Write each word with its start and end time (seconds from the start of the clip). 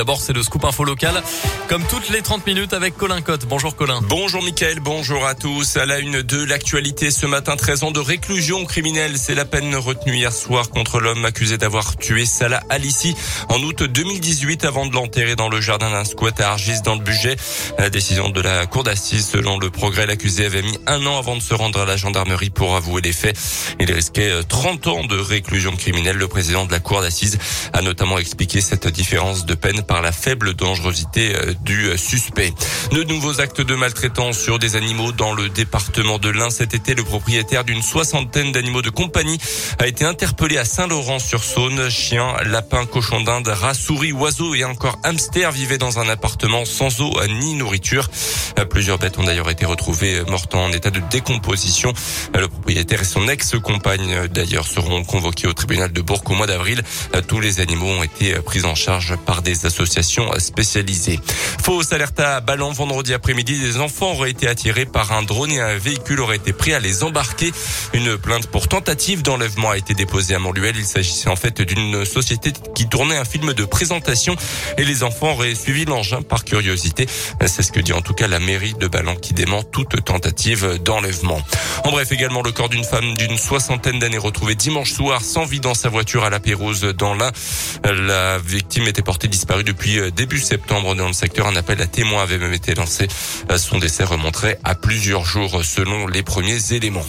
d'abord, 0.00 0.22
c'est 0.22 0.32
le 0.32 0.42
scoop 0.42 0.64
info 0.64 0.82
local, 0.84 1.22
comme 1.68 1.84
toutes 1.84 2.08
les 2.08 2.22
30 2.22 2.46
minutes 2.46 2.72
avec 2.72 2.96
Colin 2.96 3.20
Cotte. 3.20 3.44
Bonjour 3.44 3.76
Colin. 3.76 4.00
Bonjour 4.08 4.42
Mickaël, 4.42 4.80
bonjour 4.80 5.26
à 5.26 5.34
tous. 5.34 5.76
À 5.76 5.84
la 5.84 5.98
une 5.98 6.22
de 6.22 6.42
l'actualité 6.42 7.10
ce 7.10 7.26
matin, 7.26 7.54
13 7.54 7.82
ans 7.82 7.90
de 7.90 8.00
réclusion 8.00 8.64
criminelle. 8.64 9.18
C'est 9.18 9.34
la 9.34 9.44
peine 9.44 9.76
retenue 9.76 10.16
hier 10.16 10.32
soir 10.32 10.70
contre 10.70 11.00
l'homme 11.00 11.26
accusé 11.26 11.58
d'avoir 11.58 11.98
tué 11.98 12.24
Salah 12.24 12.62
Alissi 12.70 13.14
en 13.50 13.62
août 13.62 13.82
2018 13.82 14.64
avant 14.64 14.86
de 14.86 14.94
l'enterrer 14.94 15.36
dans 15.36 15.50
le 15.50 15.60
jardin 15.60 15.90
d'un 15.90 16.04
squat 16.04 16.40
à 16.40 16.52
Argis 16.52 16.80
dans 16.82 16.94
le 16.94 17.02
budget. 17.02 17.36
La 17.78 17.90
décision 17.90 18.30
de 18.30 18.40
la 18.40 18.64
cour 18.64 18.84
d'assises, 18.84 19.28
selon 19.28 19.58
le 19.58 19.68
progrès, 19.68 20.06
l'accusé 20.06 20.46
avait 20.46 20.62
mis 20.62 20.78
un 20.86 21.04
an 21.04 21.18
avant 21.18 21.36
de 21.36 21.42
se 21.42 21.52
rendre 21.52 21.78
à 21.78 21.84
la 21.84 21.98
gendarmerie 21.98 22.48
pour 22.48 22.74
avouer 22.74 23.02
les 23.02 23.12
faits. 23.12 23.38
Il 23.78 23.92
risquait 23.92 24.32
30 24.48 24.86
ans 24.86 25.04
de 25.04 25.18
réclusion 25.18 25.76
criminelle. 25.76 26.16
Le 26.16 26.28
président 26.28 26.64
de 26.64 26.72
la 26.72 26.80
cour 26.80 27.02
d'assises 27.02 27.38
a 27.74 27.82
notamment 27.82 28.16
expliqué 28.16 28.62
cette 28.62 28.88
différence 28.88 29.44
de 29.44 29.54
peine 29.54 29.82
par 29.90 30.02
la 30.02 30.12
faible 30.12 30.54
dangerosité 30.54 31.34
euh, 31.34 31.52
du 31.62 31.86
euh, 31.88 31.96
suspect. 31.96 32.54
De 32.92 33.02
nouveaux 33.02 33.40
actes 33.40 33.60
de 33.60 33.74
maltraitance 33.74 34.38
sur 34.38 34.60
des 34.60 34.76
animaux 34.76 35.10
dans 35.10 35.34
le 35.34 35.48
département 35.48 36.20
de 36.20 36.28
l'Ain 36.28 36.48
cet 36.48 36.74
été. 36.74 36.94
Le 36.94 37.02
propriétaire 37.02 37.64
d'une 37.64 37.82
soixantaine 37.82 38.52
d'animaux 38.52 38.82
de 38.82 38.90
compagnie 38.90 39.38
a 39.80 39.88
été 39.88 40.04
interpellé 40.04 40.58
à 40.58 40.64
Saint-Laurent-sur-Saône. 40.64 41.90
Chiens, 41.90 42.36
lapins, 42.46 42.86
cochons 42.86 43.22
d'Inde, 43.22 43.48
rats, 43.48 43.74
souris, 43.74 44.12
oiseaux 44.12 44.54
et 44.54 44.62
encore 44.62 44.96
hamsters 45.02 45.50
vivaient 45.50 45.76
dans 45.76 45.98
un 45.98 46.08
appartement 46.08 46.64
sans 46.64 47.00
eau 47.00 47.10
ni 47.26 47.54
nourriture. 47.54 48.08
Plusieurs 48.70 48.98
bêtes 48.98 49.18
ont 49.18 49.24
d'ailleurs 49.24 49.50
été 49.50 49.66
retrouvées 49.66 50.22
mortes 50.28 50.54
en 50.54 50.70
état 50.70 50.90
de 50.90 51.00
décomposition. 51.10 51.92
Le 52.38 52.46
propriétaire 52.46 53.00
et 53.00 53.04
son 53.04 53.26
ex-compagne 53.26 54.28
d'ailleurs 54.28 54.68
seront 54.68 55.02
convoqués 55.02 55.48
au 55.48 55.52
tribunal 55.52 55.92
de 55.92 56.00
Bourg 56.00 56.22
au 56.26 56.34
mois 56.34 56.46
d'avril. 56.46 56.82
Tous 57.26 57.40
les 57.40 57.60
animaux 57.60 57.88
ont 57.88 58.04
été 58.04 58.34
pris 58.34 58.64
en 58.64 58.76
charge 58.76 59.16
par 59.26 59.42
des 59.42 59.66
associations 59.66 59.79
spécialisées. 59.86 61.20
Fausse 61.62 61.92
alerte 61.92 62.20
à 62.20 62.40
Ballon 62.40 62.72
vendredi 62.72 63.14
après-midi. 63.14 63.58
Des 63.58 63.78
enfants 63.78 64.12
auraient 64.12 64.30
été 64.30 64.48
attirés 64.48 64.86
par 64.86 65.12
un 65.12 65.22
drone 65.22 65.50
et 65.52 65.60
un 65.60 65.76
véhicule 65.76 66.20
aurait 66.20 66.36
été 66.36 66.52
pris 66.52 66.74
à 66.74 66.80
les 66.80 67.02
embarquer. 67.02 67.52
Une 67.92 68.16
plainte 68.16 68.46
pour 68.46 68.68
tentative 68.68 69.22
d'enlèvement 69.22 69.70
a 69.70 69.76
été 69.76 69.94
déposée 69.94 70.34
à 70.34 70.38
Montluel. 70.38 70.74
Il 70.76 70.86
s'agissait 70.86 71.28
en 71.28 71.36
fait 71.36 71.60
d'une 71.62 72.04
société 72.04 72.52
qui 72.74 72.88
tournait 72.88 73.16
un 73.16 73.24
film 73.24 73.52
de 73.52 73.64
présentation 73.64 74.36
et 74.78 74.84
les 74.84 75.02
enfants 75.02 75.32
auraient 75.32 75.54
suivi 75.54 75.84
l'engin 75.84 76.22
par 76.22 76.44
curiosité. 76.44 77.06
C'est 77.46 77.62
ce 77.62 77.72
que 77.72 77.80
dit 77.80 77.92
en 77.92 78.02
tout 78.02 78.14
cas 78.14 78.28
la 78.28 78.38
mairie 78.38 78.74
de 78.74 78.86
Ballon 78.86 79.16
qui 79.16 79.34
dément 79.34 79.62
toute 79.62 80.04
tentative 80.04 80.78
d'enlèvement. 80.82 81.40
En 81.84 81.90
bref, 81.90 82.12
également 82.12 82.42
le 82.42 82.52
corps 82.52 82.68
d'une 82.68 82.84
femme 82.84 83.16
d'une 83.16 83.38
soixantaine 83.38 83.98
d'années 83.98 84.18
retrouvée 84.18 84.54
dimanche 84.54 84.92
soir 84.92 85.22
sans 85.22 85.44
vie 85.44 85.60
dans 85.60 85.74
sa 85.74 85.88
voiture 85.88 86.24
à 86.24 86.30
la 86.30 86.40
Pérouse 86.40 86.82
dans 86.96 87.14
l'Ain. 87.14 87.30
La 87.84 88.38
victime 88.38 88.86
était 88.86 89.02
portée 89.02 89.28
disparue 89.28 89.59
depuis 89.62 90.00
début 90.12 90.40
septembre 90.40 90.94
dans 90.94 91.06
le 91.06 91.12
secteur. 91.12 91.46
Un 91.46 91.56
appel 91.56 91.80
à 91.80 91.86
témoins 91.86 92.22
avait 92.22 92.38
même 92.38 92.52
été 92.52 92.74
lancé. 92.74 93.08
Son 93.56 93.78
décès 93.78 94.04
remonterait 94.04 94.58
à 94.64 94.74
plusieurs 94.74 95.24
jours 95.24 95.64
selon 95.64 96.06
les 96.06 96.22
premiers 96.22 96.72
éléments. 96.72 97.04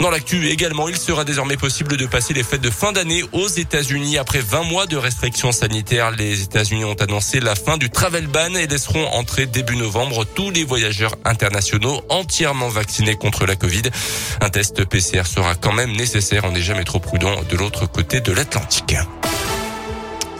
Dans 0.00 0.10
l'actu 0.10 0.48
également, 0.48 0.88
il 0.88 0.96
sera 0.96 1.24
désormais 1.24 1.56
possible 1.56 1.96
de 1.96 2.06
passer 2.06 2.34
les 2.34 2.42
fêtes 2.42 2.60
de 2.60 2.70
fin 2.70 2.92
d'année 2.92 3.24
aux 3.32 3.48
États-Unis 3.48 4.18
après 4.18 4.40
20 4.40 4.62
mois 4.62 4.86
de 4.86 4.96
restrictions 4.96 5.52
sanitaires. 5.52 6.12
Les 6.12 6.42
États-Unis 6.42 6.84
ont 6.84 6.94
annoncé 6.94 7.40
la 7.40 7.54
fin 7.54 7.76
du 7.76 7.90
travel 7.90 8.26
ban 8.26 8.54
et 8.54 8.66
laisseront 8.66 9.06
entrer 9.08 9.46
début 9.46 9.76
novembre 9.76 10.24
tous 10.24 10.50
les 10.50 10.64
voyageurs 10.64 11.16
internationaux 11.24 12.02
entièrement 12.08 12.68
vaccinés 12.68 13.16
contre 13.16 13.46
la 13.46 13.56
Covid. 13.56 13.82
Un 14.40 14.50
test 14.50 14.84
PCR 14.84 15.26
sera 15.26 15.54
quand 15.54 15.72
même 15.72 15.92
nécessaire. 15.92 16.44
On 16.44 16.52
n'est 16.52 16.62
jamais 16.62 16.84
trop 16.84 17.00
prudent 17.00 17.34
de 17.48 17.56
l'autre 17.56 17.86
côté 17.86 18.20
de 18.20 18.32
l'Atlantique 18.32 18.94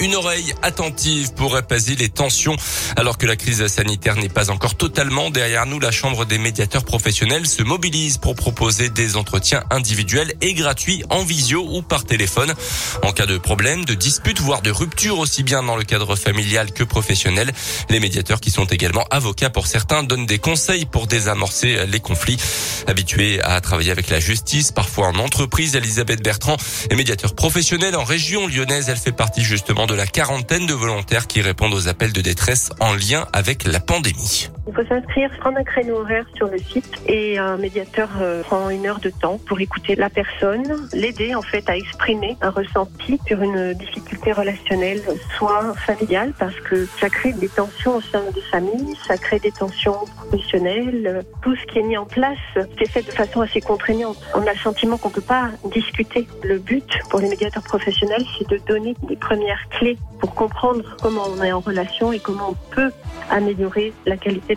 une 0.00 0.14
oreille 0.14 0.54
attentive 0.62 1.32
pour 1.34 1.56
apaiser 1.56 1.96
les 1.96 2.08
tensions. 2.08 2.56
Alors 2.96 3.18
que 3.18 3.26
la 3.26 3.36
crise 3.36 3.66
sanitaire 3.66 4.16
n'est 4.16 4.28
pas 4.28 4.50
encore 4.50 4.76
totalement 4.76 5.30
derrière 5.30 5.66
nous, 5.66 5.80
la 5.80 5.90
Chambre 5.90 6.24
des 6.24 6.38
médiateurs 6.38 6.84
professionnels 6.84 7.46
se 7.46 7.62
mobilise 7.62 8.18
pour 8.18 8.34
proposer 8.34 8.88
des 8.88 9.16
entretiens 9.16 9.64
individuels 9.70 10.34
et 10.40 10.54
gratuits 10.54 11.02
en 11.10 11.22
visio 11.24 11.66
ou 11.68 11.82
par 11.82 12.04
téléphone. 12.04 12.54
En 13.02 13.12
cas 13.12 13.26
de 13.26 13.38
problème, 13.38 13.84
de 13.84 13.94
dispute, 13.94 14.40
voire 14.40 14.62
de 14.62 14.70
rupture 14.70 15.18
aussi 15.18 15.42
bien 15.42 15.62
dans 15.62 15.76
le 15.76 15.84
cadre 15.84 16.14
familial 16.14 16.72
que 16.72 16.84
professionnel, 16.84 17.52
les 17.90 18.00
médiateurs 18.00 18.40
qui 18.40 18.50
sont 18.50 18.66
également 18.66 19.04
avocats 19.10 19.50
pour 19.50 19.66
certains 19.66 20.02
donnent 20.02 20.26
des 20.26 20.38
conseils 20.38 20.86
pour 20.86 21.06
désamorcer 21.06 21.86
les 21.86 22.00
conflits. 22.00 22.38
Habituée 22.86 23.42
à 23.42 23.60
travailler 23.60 23.90
avec 23.90 24.10
la 24.10 24.20
justice, 24.20 24.70
parfois 24.70 25.08
en 25.08 25.16
entreprise, 25.16 25.74
Elisabeth 25.74 26.22
Bertrand 26.22 26.56
est 26.88 26.94
médiateur 26.94 27.34
professionnel 27.34 27.96
en 27.96 28.04
région 28.04 28.46
lyonnaise. 28.46 28.88
Elle 28.88 28.96
fait 28.96 29.12
partie 29.12 29.42
justement 29.42 29.87
de 29.88 29.94
la 29.94 30.06
quarantaine 30.06 30.66
de 30.66 30.74
volontaires 30.74 31.26
qui 31.26 31.40
répondent 31.40 31.72
aux 31.72 31.88
appels 31.88 32.12
de 32.12 32.20
détresse 32.20 32.70
en 32.78 32.92
lien 32.92 33.26
avec 33.32 33.64
la 33.64 33.80
pandémie. 33.80 34.50
Il 34.68 34.74
faut 34.74 34.84
s'inscrire, 34.84 35.30
prendre 35.40 35.56
un 35.56 35.64
créneau 35.64 36.00
horaire 36.00 36.26
sur 36.36 36.46
le 36.46 36.58
site 36.58 37.00
et 37.06 37.38
un 37.38 37.56
médiateur 37.56 38.10
euh, 38.20 38.42
prend 38.42 38.68
une 38.68 38.86
heure 38.86 39.00
de 39.00 39.08
temps 39.08 39.38
pour 39.48 39.58
écouter 39.58 39.94
la 39.94 40.10
personne, 40.10 40.86
l'aider 40.92 41.34
en 41.34 41.40
fait 41.40 41.70
à 41.70 41.76
exprimer 41.76 42.36
un 42.42 42.50
ressenti 42.50 43.18
sur 43.26 43.40
une 43.40 43.72
difficulté 43.72 44.30
relationnelle, 44.30 45.00
soit 45.38 45.72
familiale 45.86 46.34
parce 46.38 46.60
que 46.60 46.84
ça 47.00 47.08
crée 47.08 47.32
des 47.32 47.48
tensions 47.48 47.96
au 47.96 48.00
sein 48.02 48.20
des 48.34 48.42
familles, 48.42 48.94
ça 49.06 49.16
crée 49.16 49.38
des 49.38 49.52
tensions 49.52 50.04
professionnelles. 50.16 51.24
Tout 51.40 51.56
ce 51.56 51.64
qui 51.64 51.78
est 51.78 51.82
mis 51.82 51.96
en 51.96 52.04
place, 52.04 52.36
c'est 52.54 52.90
fait 52.90 53.06
de 53.06 53.10
façon 53.10 53.40
assez 53.40 53.62
contraignante. 53.62 54.18
On 54.34 54.46
a 54.46 54.52
le 54.52 54.58
sentiment 54.58 54.98
qu'on 54.98 55.08
peut 55.08 55.22
pas 55.22 55.48
discuter. 55.72 56.28
Le 56.44 56.58
but 56.58 56.90
pour 57.08 57.20
les 57.20 57.30
médiateurs 57.30 57.62
professionnels, 57.62 58.24
c'est 58.36 58.48
de 58.50 58.60
donner 58.66 58.94
des 59.08 59.16
premières 59.16 59.66
clés 59.70 59.96
pour 60.20 60.34
comprendre 60.34 60.84
comment 61.00 61.24
on 61.34 61.42
est 61.42 61.52
en 61.52 61.60
relation 61.60 62.12
et 62.12 62.18
comment 62.18 62.50
on 62.50 62.74
peut 62.74 62.90
améliorer 63.30 63.92
la 64.04 64.16
qualité 64.16 64.56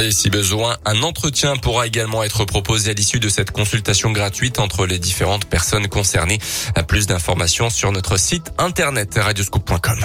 Et 0.00 0.10
si 0.10 0.30
besoin, 0.30 0.76
un 0.84 1.02
entretien 1.02 1.56
pourra 1.56 1.86
également 1.86 2.22
être 2.22 2.44
proposé 2.44 2.90
à 2.90 2.94
l'issue 2.94 3.20
de 3.20 3.28
cette 3.28 3.50
consultation 3.50 4.12
gratuite 4.12 4.58
entre 4.58 4.86
les 4.86 4.98
différentes 4.98 5.44
personnes 5.44 5.88
concernées. 5.88 6.38
Plus 6.88 7.06
d'informations 7.06 7.70
sur 7.70 7.92
notre 7.92 8.18
site 8.18 8.52
internet 8.58 9.14
radioscoop.com. 9.16 9.98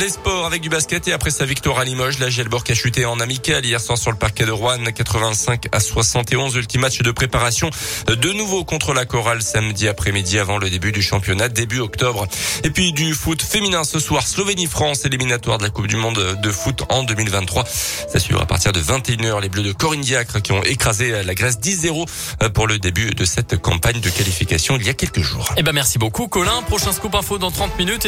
Les 0.00 0.08
sports 0.08 0.44
avec 0.44 0.60
du 0.60 0.68
basket 0.68 1.06
et 1.06 1.12
après 1.12 1.30
sa 1.30 1.44
victoire 1.44 1.78
à 1.78 1.84
Limoges, 1.84 2.18
la 2.18 2.28
Gelborg 2.28 2.64
a 2.68 2.74
chuté 2.74 3.04
en 3.04 3.20
amical 3.20 3.64
hier 3.64 3.80
soir 3.80 3.96
sur 3.96 4.10
le 4.10 4.16
parquet 4.16 4.44
de 4.44 4.50
Rouen, 4.50 4.82
85 4.92 5.68
à 5.70 5.78
71, 5.78 6.56
ultime 6.56 6.80
match 6.80 7.00
de 7.00 7.10
préparation 7.12 7.70
de 8.08 8.32
nouveau 8.32 8.64
contre 8.64 8.92
la 8.92 9.04
Chorale 9.04 9.40
samedi 9.40 9.86
après-midi 9.86 10.40
avant 10.40 10.58
le 10.58 10.68
début 10.68 10.90
du 10.90 11.00
championnat 11.00 11.48
début 11.48 11.78
octobre. 11.78 12.26
Et 12.64 12.70
puis 12.70 12.92
du 12.92 13.14
foot 13.14 13.40
féminin 13.40 13.84
ce 13.84 14.00
soir, 14.00 14.26
Slovénie-France, 14.26 15.04
éliminatoire 15.04 15.58
de 15.58 15.62
la 15.62 15.70
Coupe 15.70 15.86
du 15.86 15.96
Monde 15.96 16.38
de 16.42 16.50
foot 16.50 16.82
en 16.88 17.04
2023. 17.04 17.64
Ça 17.64 18.18
suivra 18.18 18.42
à 18.42 18.46
partir 18.46 18.72
de 18.72 18.80
21h 18.80 19.40
les 19.40 19.48
Bleus 19.48 19.62
de 19.62 19.72
Corinne 19.72 20.00
Diacre 20.00 20.42
qui 20.42 20.50
ont 20.50 20.62
écrasé 20.64 21.22
la 21.22 21.34
Grèce 21.34 21.60
10-0 21.60 22.50
pour 22.50 22.66
le 22.66 22.80
début 22.80 23.10
de 23.10 23.24
cette 23.24 23.58
campagne 23.58 24.00
de 24.00 24.10
qualification 24.10 24.76
il 24.76 24.84
y 24.84 24.88
a 24.88 24.94
quelques 24.94 25.22
jours. 25.22 25.54
Eh 25.56 25.62
ben 25.62 25.72
merci 25.72 25.98
beaucoup 25.98 26.26
Colin, 26.26 26.62
prochain 26.62 26.92
scoop 26.92 27.14
info 27.14 27.38
dans 27.38 27.52
30 27.52 27.78
minutes. 27.78 28.02